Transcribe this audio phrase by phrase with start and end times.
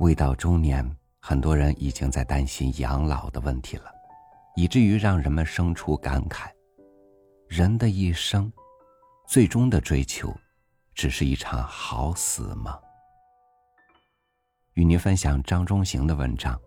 [0.00, 0.84] 未到中年，
[1.20, 3.90] 很多人已经在担心养老的问题了，
[4.56, 6.50] 以至于让人们生出感慨：
[7.46, 8.52] 人的一生，
[9.28, 10.34] 最终的追求，
[10.94, 12.78] 只是一场好死吗？
[14.72, 16.60] 与您分享张中行的文章：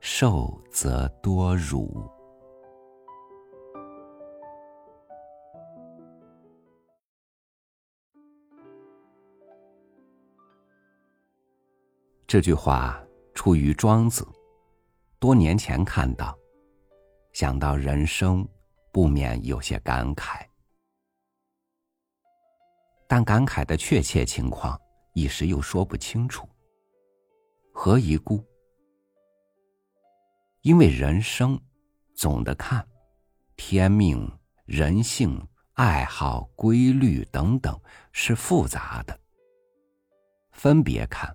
[0.00, 2.17] 寿则多辱。
[12.28, 13.02] 这句话
[13.34, 14.22] 出于庄子，
[15.18, 16.38] 多年前看到，
[17.32, 18.46] 想到人生，
[18.92, 20.44] 不免有些感慨。
[23.06, 24.78] 但感慨的确切情况
[25.14, 26.46] 一时又说不清楚。
[27.72, 28.44] 何以故？
[30.60, 31.58] 因为人生，
[32.14, 32.86] 总的看，
[33.56, 34.30] 天命、
[34.66, 35.42] 人性、
[35.72, 37.80] 爱好、规律等等
[38.12, 39.18] 是复杂的。
[40.52, 41.34] 分别看。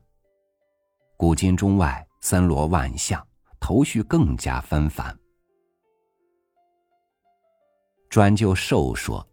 [1.23, 3.25] 古今中外，森罗万象，
[3.57, 5.17] 头绪更加纷繁。
[8.09, 9.25] 专就寿说，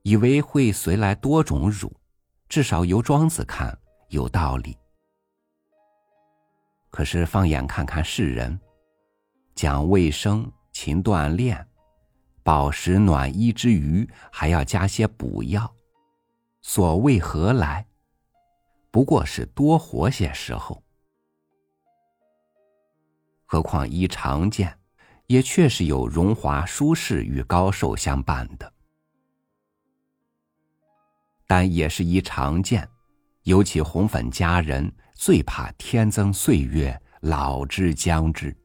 [0.00, 1.94] 以为会随来多种辱，
[2.48, 4.74] 至少由庄子看有道理。
[6.88, 8.58] 可是放眼看看世人，
[9.54, 11.68] 讲卫生、勤锻炼、
[12.42, 15.70] 饱食暖衣之余，还要加些补药，
[16.62, 17.86] 所谓何来？
[18.96, 20.82] 不过是多活些时候，
[23.44, 24.74] 何况依常见，
[25.26, 28.72] 也确实有荣华舒适与高寿相伴的。
[31.46, 32.88] 但也是一常见，
[33.42, 38.56] 尤其红粉佳人最怕天增岁月老之将至。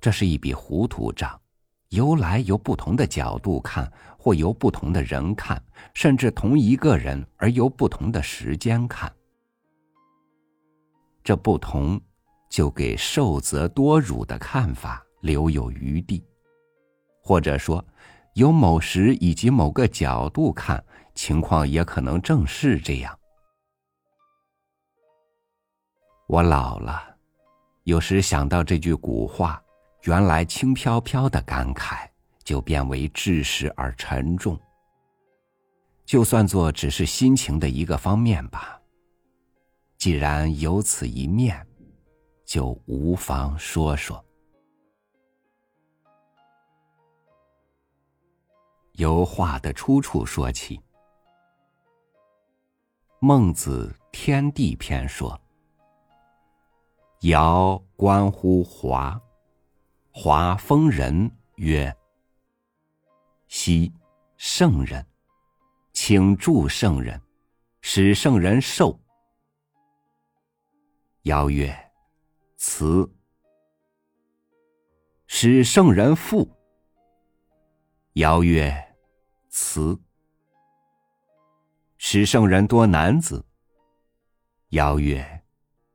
[0.00, 1.40] 这是一笔糊涂账。
[1.90, 5.62] 由来由不同的角度看，或由不同的人看，
[5.94, 9.10] 甚至同一个人而由不同的时间看，
[11.24, 11.98] 这不同
[12.50, 16.22] 就给受则多辱的看法留有余地，
[17.22, 17.82] 或者说，
[18.34, 20.84] 由某时以及某个角度看，
[21.14, 23.18] 情况也可能正是这样。
[26.26, 27.16] 我老了，
[27.84, 29.62] 有时想到这句古话。
[30.02, 32.08] 原来轻飘飘的感慨，
[32.44, 34.58] 就变为至实而沉重。
[36.06, 38.80] 就算作只是心情的一个方面吧。
[39.98, 41.66] 既然有此一面，
[42.44, 44.24] 就无妨说说。
[48.92, 50.76] 由话的出处说起，
[53.20, 55.38] 《孟子·天地篇》说
[57.22, 59.20] ：“尧关乎华。”
[60.10, 61.94] 华丰人曰
[63.46, 63.92] ：“昔
[64.36, 65.06] 圣人，
[65.92, 67.20] 请助圣人，
[67.80, 68.98] 使圣人寿。”
[71.22, 71.72] 尧曰
[72.56, 73.08] ：“辞。”
[75.26, 76.50] 使圣人富。
[78.14, 78.96] 尧曰
[79.50, 79.96] ：“辞。”
[81.98, 83.44] 使圣人多男子。
[84.70, 85.44] 尧曰：“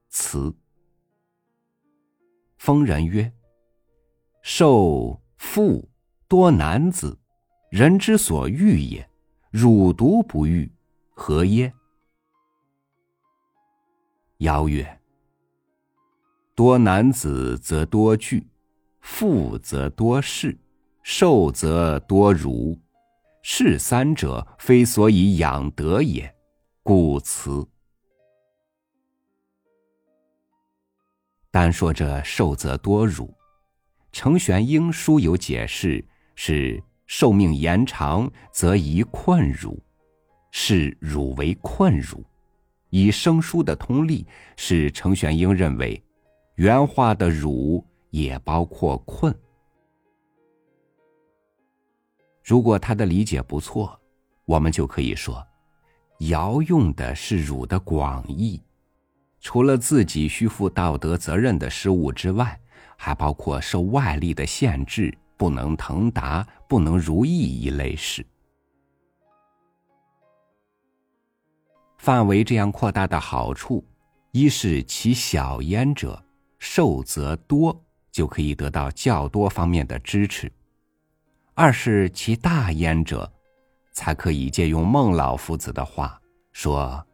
[0.07, 0.56] 辞。”
[2.57, 3.30] 丰人曰。
[4.46, 5.90] 受富
[6.28, 7.18] 多男子，
[7.72, 9.09] 人之所欲也。
[9.50, 10.70] 汝独不欲，
[11.14, 11.74] 何耶？
[14.40, 15.00] 尧曰：
[16.54, 18.46] 多男子则多惧，
[19.00, 20.60] 富则多事，
[21.04, 22.78] 寿则多辱。
[23.44, 26.36] 是三者，非所以养德也，
[26.84, 27.66] 故辞。
[31.50, 33.34] 单说这寿则多辱。
[34.13, 39.81] 程玄英书有解释，是寿命延长则宜困辱，
[40.51, 42.24] 视辱为困辱。
[42.91, 44.24] 以生疏的通例，
[44.56, 46.01] 是程玄英认为，
[46.57, 49.35] 原话的辱也包括困。
[52.44, 54.00] 如果他的理解不错，
[54.45, 55.44] 我们就可以说，
[56.19, 58.62] 尧用的是辱的广义，
[59.39, 62.59] 除了自己需负道德责任的失误之外。
[63.06, 68.26] 还包括受外力的限制，不能腾达，不能如意一类事。
[71.98, 73.86] 范围这样扩大的好处，
[74.32, 76.24] 一是其小焉者，
[76.60, 77.78] 受则多，
[78.10, 80.48] 就可以得到较多方面的支持；
[81.56, 83.30] 二是其大焉者，
[83.92, 86.22] 才可以借用孟老夫子的话
[86.54, 87.06] 说：“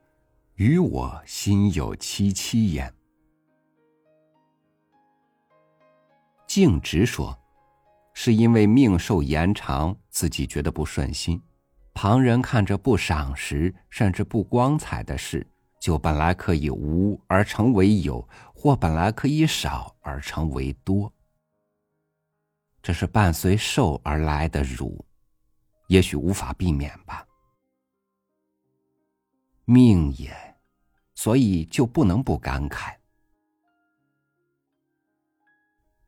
[0.53, 2.93] 与我心有戚戚焉。”
[6.49, 7.39] 径直说，
[8.11, 11.39] 是因为命寿延长，自己觉得不顺心；
[11.93, 15.45] 旁人看着不赏识，甚至不光彩的事，
[15.79, 21.13] 就本来可以无而成为有，或本来可以少而成为多。
[22.81, 25.05] 这是伴随受而来的辱，
[25.85, 27.23] 也许无法避免吧。
[29.65, 30.35] 命也，
[31.13, 32.95] 所以就不能不感慨。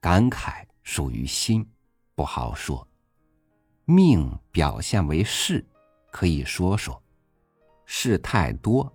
[0.01, 1.63] 感慨属于心，
[2.15, 2.83] 不好说；
[3.86, 5.63] 命表现为事，
[6.12, 7.00] 可以说说。
[7.86, 8.92] 事太多，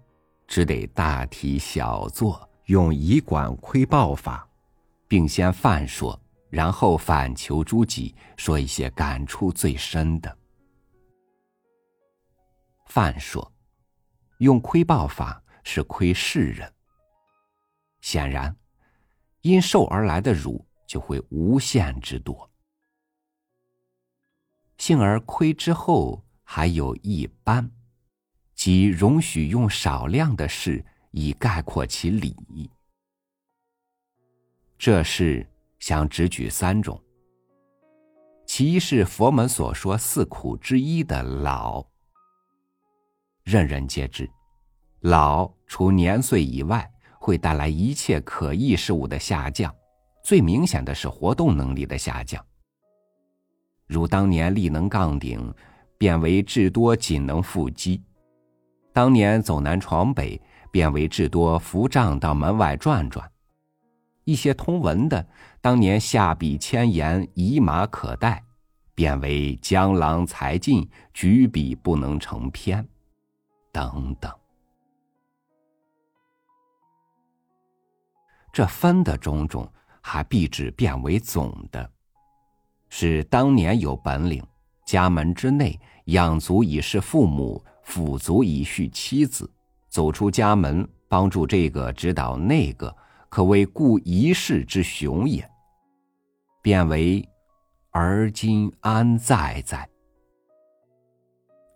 [0.49, 4.49] 只得大题小做，用以管窥豹法，
[5.07, 6.21] 并先泛说，
[6.51, 10.37] 然后反求诸己，说一些感触最深的。
[12.87, 13.53] 泛说。
[14.39, 16.71] 用窥豹法是窥世人，
[18.03, 18.55] 显然，
[19.41, 22.51] 因受而来的辱就会无限之多。
[24.79, 27.71] 幸而亏之后还有一般，
[28.55, 32.37] 即容许用少量的事以概括其理。
[34.79, 37.03] 这事想只举三种，
[38.47, 41.87] 其一是佛门所说四苦之一的老。
[43.43, 44.31] 人人皆知，
[45.01, 49.75] 老除年岁以外，会带来一切可意事物的下降，
[50.27, 52.45] 最明显的是活动能力的下降。
[53.87, 55.55] 如当年力能杠顶，
[55.97, 58.03] 变为至多仅能腹肌；
[58.93, 60.43] 当年走南闯北，
[60.73, 63.31] 变为至多扶杖到门外转转。
[64.25, 65.25] 一些通文的，
[65.61, 68.43] 当年下笔千言，以马可待，
[68.97, 72.85] 变为江郎才尽，举笔不能成篇。
[73.71, 74.29] 等等，
[78.53, 79.71] 这分的种种，
[80.09, 81.91] 还必指变为总的，
[82.89, 84.41] 是当年有本领，
[84.87, 89.51] 家门之内养足以是父母，抚足以续妻子，
[89.89, 92.97] 走出家门帮助这个指导那个，
[93.29, 95.45] 可谓故一世之雄也。
[96.63, 97.29] 变为
[97.91, 99.89] 而今安在在？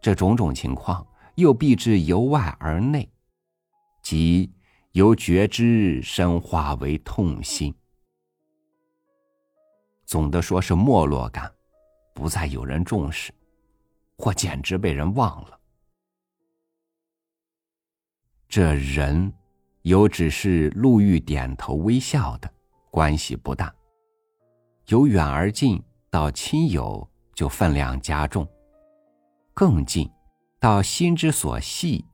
[0.01, 1.05] 这种种情况。
[1.37, 3.09] 又必至由外而内，
[4.03, 4.53] 即
[4.93, 7.75] 由觉知深化为痛心。
[10.11, 11.49] 总的说是没落感，
[12.13, 13.33] 不再有人重视，
[14.19, 15.61] 或简直被人忘了。
[18.49, 19.33] 这人
[19.83, 22.53] 有只是路遇点头微笑的，
[22.91, 23.73] 关系不大；
[24.89, 25.81] 由远而近
[26.11, 28.45] 到亲友，就分量加重，
[29.55, 30.11] 更近。
[30.59, 32.05] 到心之所系，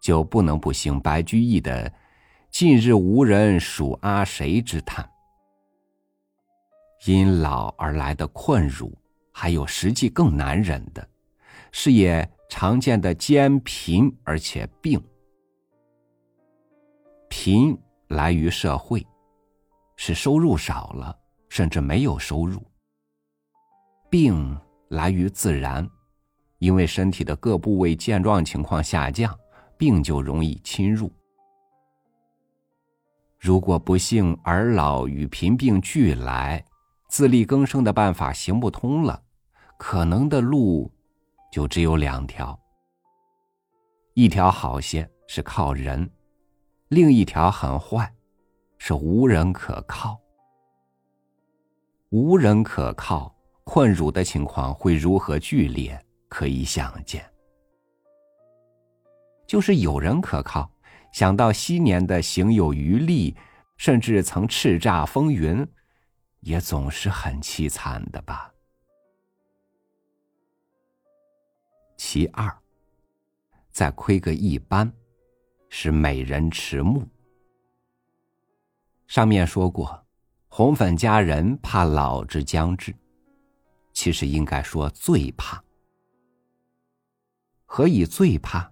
[0.00, 1.92] 就不能不兴白居易的
[2.52, 5.11] “近日无人数阿谁”之叹。
[7.04, 8.96] 因老而来的困辱，
[9.32, 11.08] 还有实际更难忍的，
[11.72, 15.02] 是也常见的兼贫而且病。
[17.28, 17.76] 贫
[18.08, 19.04] 来于社会，
[19.96, 21.18] 是收入少了，
[21.48, 22.60] 甚至没有收入；
[24.08, 24.56] 病
[24.88, 25.88] 来于自然。
[26.58, 29.36] 因为身体的各部位健壮情况下降，
[29.76, 31.10] 病就容易侵入。
[33.40, 36.64] 如果不幸而老与贫病俱来，
[37.12, 39.22] 自力更生的办法行不通了，
[39.76, 40.90] 可能的路
[41.52, 42.58] 就只有两条：
[44.14, 46.10] 一条好些是靠人，
[46.88, 48.10] 另一条很坏，
[48.78, 50.18] 是无人可靠。
[52.08, 56.02] 无人可靠，困辱的情况会如何剧烈？
[56.30, 57.22] 可以想见，
[59.46, 60.72] 就是有人可靠，
[61.12, 63.36] 想到昔年的行有余力，
[63.76, 65.68] 甚至曾叱咤风云，
[66.42, 68.52] 也总是很凄惨的吧。
[71.96, 72.54] 其二，
[73.70, 74.92] 再窥个一般，
[75.68, 77.06] 是美人迟暮。
[79.06, 80.04] 上面说过，
[80.48, 82.94] 红粉佳人怕老之将至，
[83.92, 85.62] 其实应该说最怕。
[87.64, 88.70] 何以最怕？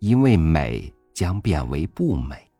[0.00, 2.50] 因为美将变为不美。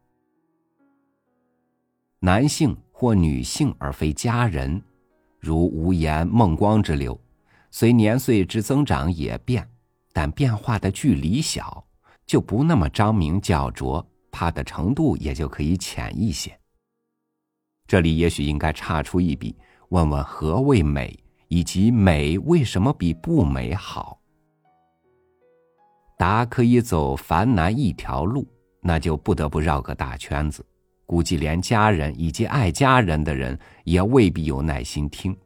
[2.25, 4.83] 男性或女性而非佳人，
[5.39, 7.21] 如无言、孟光之流，
[7.71, 9.69] 随年岁之增长也变，
[10.11, 11.87] 但变化的距离小，
[12.25, 16.59] 就不那么张明较着，怕的程度也就可以浅一些。
[17.87, 19.55] 这里也许应该插出一笔，
[19.91, 21.15] 问问何谓美，
[21.49, 24.19] 以及美为什么比不美好。
[26.17, 28.49] 答可以走繁难一条路，
[28.81, 30.65] 那就不得不绕个大圈子。
[31.07, 35.37] 估计连家人以及爱家人的人也未必有耐心听。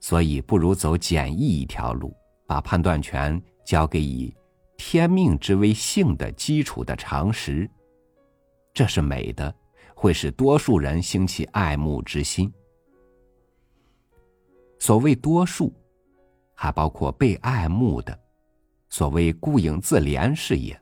[0.00, 2.14] 所以不如走简易一条路，
[2.46, 4.34] 把判断权交给以
[4.76, 7.68] 天命之为性的基础的常识。
[8.72, 9.52] 这是美的，
[9.94, 12.52] 会使多数人兴起爱慕之心。
[14.78, 15.72] 所谓多数，
[16.54, 18.16] 还包括被爱慕的，
[18.90, 20.78] 所谓孤影自怜是也。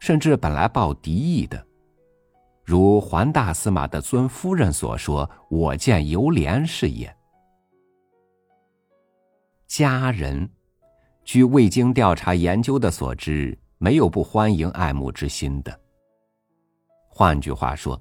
[0.00, 1.64] 甚至本来抱敌意的，
[2.64, 7.14] 如桓大司马的尊夫人所说：“我见犹怜是也。”
[9.68, 10.50] 家人，
[11.22, 15.80] 据未经调查研究的所知，没有不欢迎爱慕之心的。
[17.06, 18.00] 换句话说，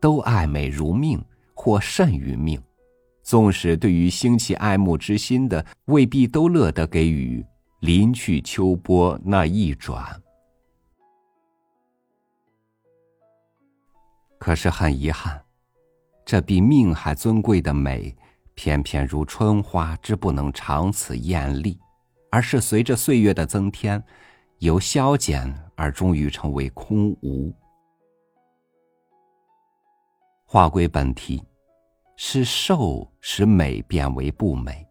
[0.00, 1.22] 都爱美如命，
[1.52, 2.62] 或甚于命。
[3.24, 7.44] 纵使对于兴起爱慕之心的，未必都乐得给予
[7.80, 10.22] 临去秋波那一转。
[14.44, 15.42] 可是很遗憾，
[16.22, 18.14] 这比命还尊贵的美，
[18.52, 21.80] 偏偏如春花之不能长此艳丽，
[22.30, 24.04] 而是随着岁月的增添，
[24.58, 27.50] 由消减而终于成为空无。
[30.44, 31.42] 话归本题，
[32.14, 34.86] 是瘦使美变为不美，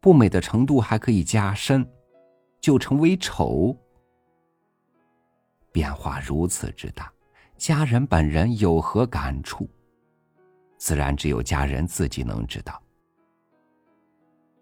[0.00, 1.88] 不美的程度还可以加深，
[2.60, 3.76] 就成为丑。
[5.70, 7.12] 变化如此之大，
[7.58, 9.68] 家人本人有何感触？
[10.76, 12.80] 自然只有家人自己能知道。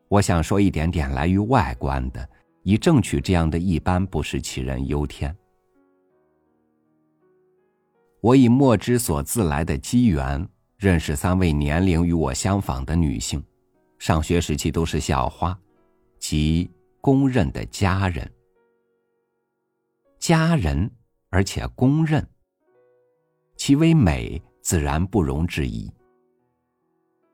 [0.09, 2.27] 我想说一点点来于外观的，
[2.63, 5.37] 以正取这样的一般不是杞人忧天。
[8.23, 10.49] 我以墨之所自来的机缘，
[10.79, 13.45] 认识三位年龄与我相仿的女性，
[13.99, 15.57] 上学时期都是校花，
[16.19, 16.71] 即
[17.03, 18.33] 公认的佳人。
[20.19, 20.91] 佳人，
[21.29, 22.27] 而且公认，
[23.57, 25.91] 其为美，自然不容置疑。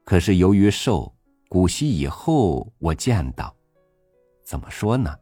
[0.04, 1.14] 可是由于受
[1.48, 3.54] 古稀以后，我见到，
[4.44, 5.14] 怎么说呢？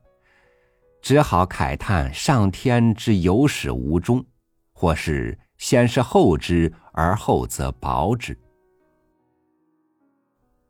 [1.03, 4.25] 只好慨叹上天之有始无终，
[4.73, 5.39] 或是。
[5.59, 8.35] 先是后之，而后则薄之。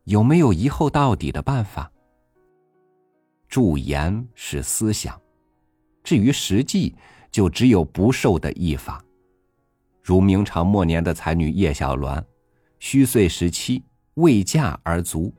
[0.02, 1.88] 有没有一后到底的办法？
[3.46, 5.16] 驻言是思想，
[6.02, 6.96] 至于实际，
[7.30, 9.00] 就只有不受的一法。
[10.10, 12.20] 如明朝末年的才女叶小鸾，
[12.80, 13.80] 虚岁十七，
[14.14, 15.32] 未嫁而卒，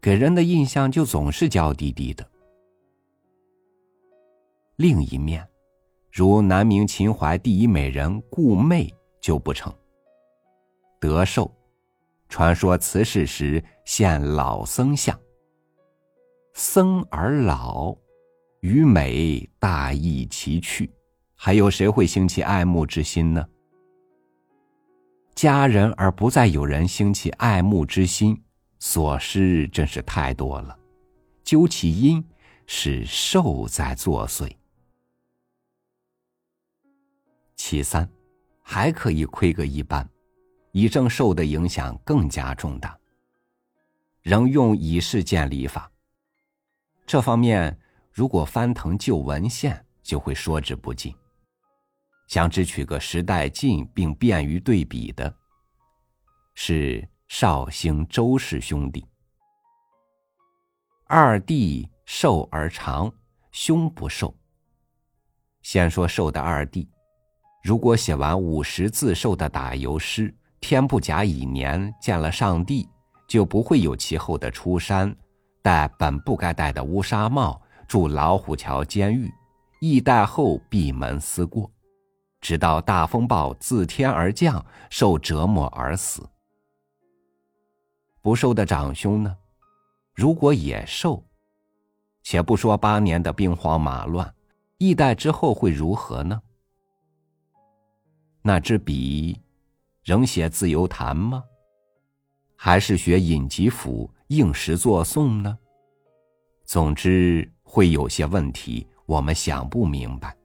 [0.00, 2.26] 给人的印象就总是娇滴滴的。
[4.76, 5.46] 另一面。
[6.10, 8.90] 如南明秦淮第一美人顾媚
[9.20, 9.70] 就不成。
[10.98, 11.54] 德寿，
[12.30, 15.14] 传说辞世时现老僧相。
[16.54, 17.94] 僧而老，
[18.60, 20.90] 与美大异其趣，
[21.34, 23.46] 还有谁会兴起爱慕之心呢？
[25.36, 28.42] 佳人而不再有人兴起爱慕之心，
[28.78, 30.76] 所失真是太多了。
[31.44, 32.26] 究其因，
[32.66, 34.50] 是寿在作祟。
[37.54, 38.08] 其三，
[38.62, 40.08] 还可以窥个一斑，
[40.72, 42.98] 以正受的影响更加重大。
[44.22, 45.92] 仍用以事见礼法。
[47.06, 47.78] 这方面
[48.10, 51.14] 如果翻腾旧文献，就会说之不尽。
[52.26, 55.32] 想只取个时代近并便于对比的，
[56.54, 59.06] 是绍兴周氏兄弟。
[61.06, 63.12] 二弟瘦而长，
[63.52, 64.34] 兄不瘦。
[65.62, 66.88] 先说瘦的二弟。
[67.62, 72.88] 如果写完五十字瘦的打油诗，天不假以年，见了上帝，
[73.28, 75.14] 就不会有其后的出山，
[75.62, 79.32] 戴本不该戴的乌纱帽，住老虎桥监狱，
[79.80, 81.68] 一代后闭门思过，
[82.46, 86.24] 直到大风暴自天而降，受折磨而死。
[88.22, 89.36] 不寿的长兄呢？
[90.14, 91.20] 如果也寿，
[92.22, 94.32] 且不说八年的兵荒马乱，
[94.78, 96.40] 一代之后会如何呢？
[98.42, 99.40] 那支笔，
[100.04, 101.42] 仍写自由谈吗？
[102.54, 105.58] 还是学尹吉甫应时作颂呢？
[106.64, 110.36] 总之，会有些问题，我们想不明白。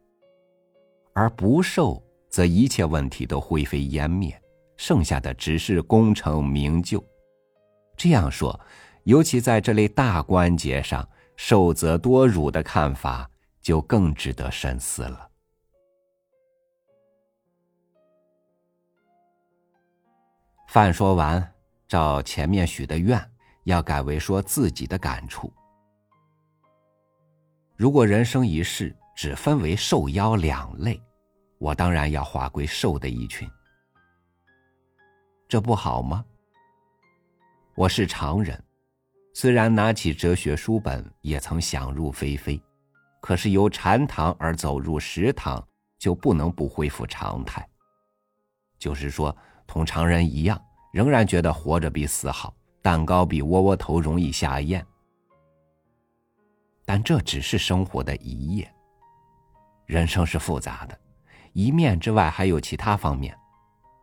[1.14, 4.42] 而不受，则一切问题都灰飞烟灭，
[4.78, 7.04] 剩下的只是功成名就。
[7.98, 8.60] 这样说，
[9.04, 13.30] 尤其在这类大关节上，受则多辱的看法
[13.62, 15.28] 就更值得深思了。
[20.68, 21.54] 饭说完，
[21.88, 23.20] 照前面许的愿，
[23.66, 25.52] 要改为说自己的感触。
[27.76, 31.00] 如果人生一世只分为受邀两类，
[31.60, 33.48] 我当然要划归受的一群。
[35.48, 36.26] 这不好吗？
[37.76, 38.60] 我是常人，
[39.36, 42.60] 虽然拿起哲学书本也曾想入非非，
[43.20, 45.64] 可是由禅堂而走入食堂，
[46.00, 47.64] 就不能不恢复常态。
[48.80, 49.38] 就是说，
[49.68, 50.60] 同常人一样，
[50.92, 54.84] 仍然觉得活着比死好，蛋糕比窝窝头容易下咽。
[56.86, 58.74] 但这只是生活的一页。
[59.92, 60.98] 人生是复杂的，
[61.52, 63.38] 一面之外还有其他方面，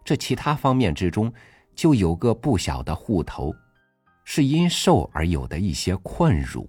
[0.04, 1.32] 这其他方面之中，
[1.74, 3.54] 就有个不小的户头，
[4.22, 6.68] 是因受而有的一些困辱。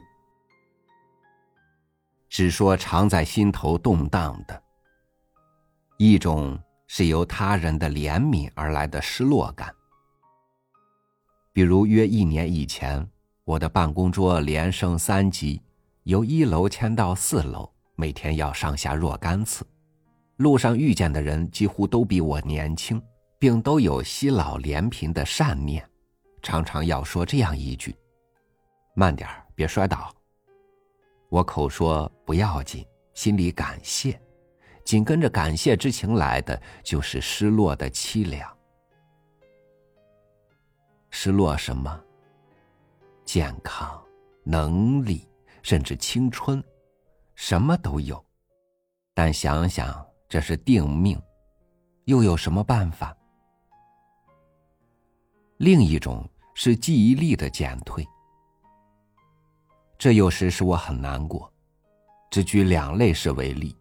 [2.29, 4.63] 只说常在心头动荡的，
[5.97, 6.57] 一种
[6.87, 9.69] 是由他人的怜悯而来的失落感。
[11.51, 13.05] 比如约一年以前，
[13.43, 15.61] 我的办公桌连升三级，
[16.03, 19.67] 由一楼迁到四楼，每天要上下若干次，
[20.37, 23.01] 路上遇见的人几乎都比我年轻，
[23.37, 25.85] 并都有惜老怜贫的善念，
[26.41, 27.93] 常常要说这样一句
[28.95, 30.15] ：“慢点别摔倒。”
[31.27, 34.17] 我口说不要紧，心里感谢，
[34.85, 38.49] 紧跟着感谢之情来的就是失落的凄凉。
[41.09, 42.01] 失落什么？
[43.25, 44.01] 健康、
[44.45, 45.27] 能力，
[45.61, 46.63] 甚至青春，
[47.41, 48.21] 什么都有。
[49.13, 51.17] 但想想这是定命，
[52.03, 53.15] 又有什么办法？
[55.55, 58.05] 另一种是记忆力的减退。
[59.97, 61.49] 这有时使我很难过，
[62.29, 63.73] 只举两类事为例。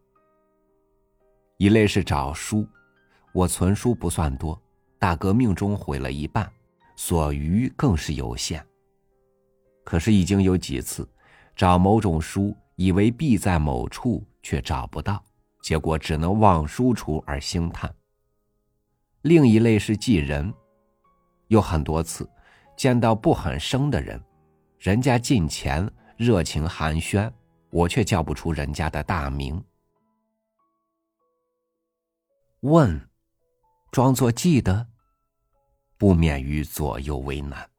[1.57, 2.65] 一类是找书，
[3.33, 4.57] 我存书不算多，
[5.01, 6.49] 大革命中毁了一半，
[6.95, 8.65] 所余更是有限。
[9.85, 11.09] 可是已经有几次，
[11.57, 15.21] 找某种书，以为必在某处，却找不到，
[15.61, 17.93] 结果只能望书处而兴叹。
[19.23, 20.55] 另一类是记人，
[21.49, 22.31] 有很多次，
[22.77, 24.23] 见到不很生的人，
[24.79, 25.87] 人家近前。
[26.17, 27.33] 热情寒暄，
[27.71, 29.65] 我却叫不出人家的大名。
[32.63, 33.09] 问，
[33.93, 34.85] 装作记得，
[35.97, 37.71] 不免于左右为难。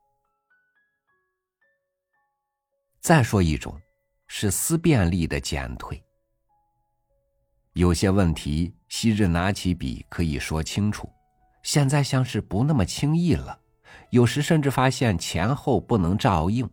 [3.02, 3.78] 再说一种，
[4.30, 6.02] 是思辨力的减退。
[7.74, 11.12] 有些问题，昔日拿起笔可以说清楚，
[11.64, 13.60] 现在像是不那么轻易了。
[14.12, 16.70] 有时甚至发现前后不能照应。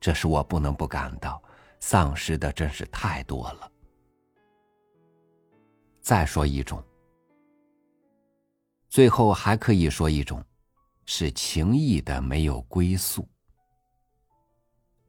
[0.00, 1.42] 这使我不能不感到，
[1.80, 3.70] 丧失的真是太多了。
[6.00, 6.82] 再说一种，
[8.88, 10.44] 最后还可以说一种，
[11.04, 13.28] 是情义的没有归宿。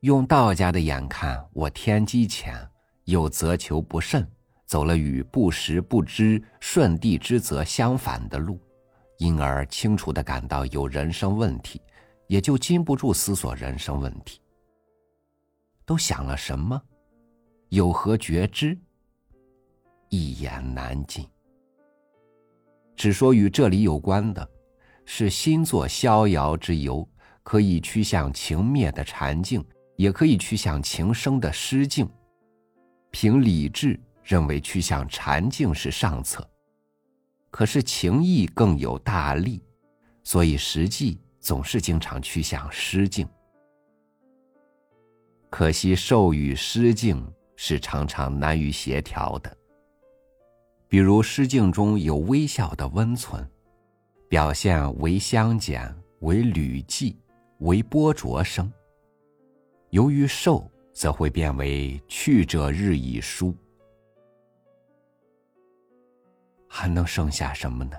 [0.04, 2.54] 用道家的眼看，我天机浅，
[3.06, 4.30] 又责求不慎，
[4.66, 8.60] 走了与不时不知顺地之则相反的路，
[9.18, 11.82] 因而清楚的感到有人生问题，
[12.28, 14.42] 也就禁不住思索人生问题。
[15.86, 16.82] 都想了什么？
[17.70, 18.78] 有何觉知？
[20.10, 21.26] 一言难尽。
[22.98, 24.46] 只说与这里有关的，
[25.06, 27.08] 是心作逍遥之游，
[27.42, 32.10] 可以趋向情灭的禅境，也可以趋向情生的诗境。
[33.12, 36.48] 凭理智认为趋向禅境是上策，
[37.52, 39.62] 可是情意更有大利，
[40.24, 43.28] 所以实际总是经常趋向诗境。
[45.50, 47.24] 可惜受与失境
[47.56, 49.58] 是常常难于协调的。
[50.88, 53.48] 比如诗境中有微笑的温存，
[54.28, 57.20] 表现为相减，为履迹，
[57.60, 58.68] 为波浊声；
[59.94, 63.56] 由于受，则会变为去者日已疏。
[66.68, 67.96] 还能剩下什么呢？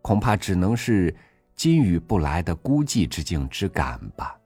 [0.00, 1.12] 恐怕只能是
[1.56, 4.38] 今与不来的孤寂之境之感吧。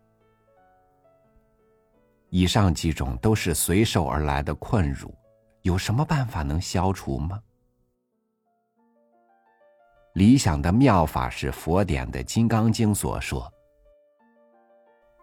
[2.31, 5.15] 以上几种都是随手而来的困辱，
[5.61, 7.39] 有什么办法能消除吗？
[10.15, 13.53] 理想的妙法是佛典的《金刚经》所说：“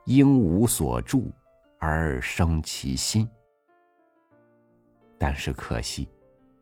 [0.06, 1.32] 应无所住
[1.80, 3.30] 而生其心。”
[5.18, 6.10] 但是可惜，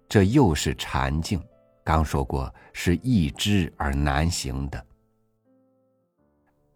[0.08, 1.42] 这又是禅境，
[1.84, 4.86] 刚说过是易知而难行的。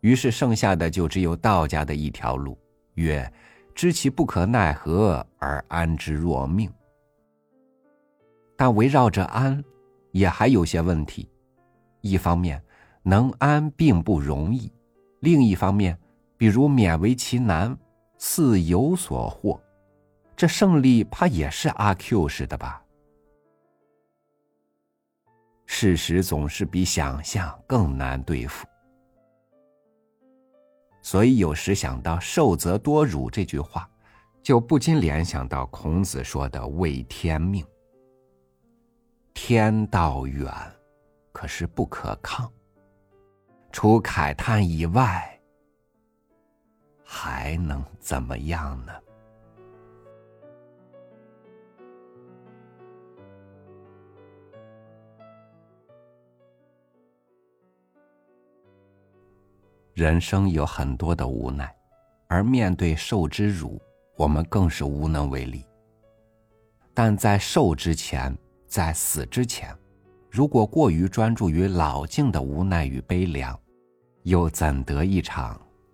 [0.01, 2.57] 于是剩下的就只有道家的一条路，
[2.95, 3.31] 曰。
[3.75, 6.71] 知其不可奈何而安之若命，
[8.55, 9.61] 但围绕着安，
[10.13, 11.29] 也还有些问题。
[11.99, 12.63] 一方面，
[13.03, 14.71] 能安并不容易；
[15.19, 15.99] 另一方面，
[16.45, 17.75] 比如勉为其难，
[18.19, 19.59] 似有所获，
[20.35, 22.83] 这胜利怕也是阿 Q 式的吧？
[25.65, 28.67] 事实总是比想象更难对付。
[31.01, 33.89] 所以有时想到“受则多辱”这句话，
[34.43, 37.65] 就不禁联想到孔子说的“为天命”。
[39.33, 40.53] 天道远，
[41.31, 42.47] 可是不可抗。
[43.71, 45.31] 除慨叹以外，
[47.05, 48.91] 还能怎么样呢？
[59.93, 61.73] 人生有很多的无奈，
[62.27, 63.81] 而面对受之辱，
[64.17, 65.65] 我们更是无能为力。
[66.93, 68.37] 但在受之前，
[68.67, 69.73] 在死之前，
[70.29, 73.57] 如果过于专注于老境的无奈与悲凉，
[74.23, 75.64] 又怎得一场